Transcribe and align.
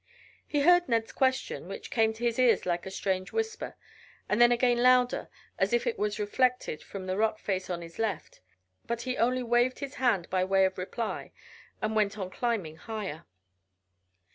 He 0.47 0.61
heard 0.61 0.89
Ned's 0.89 1.11
question, 1.11 1.67
which 1.67 1.91
came 1.91 2.11
to 2.13 2.23
his 2.23 2.39
ears 2.39 2.65
like 2.65 2.87
a 2.87 2.89
strange 2.89 3.31
whisper, 3.31 3.75
and 4.27 4.41
then 4.41 4.51
again 4.51 4.81
louder 4.81 5.29
as 5.59 5.73
if 5.73 5.85
it 5.85 5.99
was 5.99 6.17
reflected 6.17 6.81
from 6.81 7.05
the 7.05 7.17
rock 7.17 7.37
face 7.37 7.69
on 7.69 7.83
his 7.83 7.99
left; 7.99 8.41
but 8.87 9.01
he 9.03 9.15
only 9.15 9.43
waved 9.43 9.77
his 9.77 9.93
hand 10.01 10.27
by 10.31 10.43
way 10.43 10.65
of 10.65 10.79
reply 10.79 11.31
and 11.83 11.95
went 11.95 12.17
on 12.17 12.31
climbing 12.31 12.77
higher. 12.77 13.25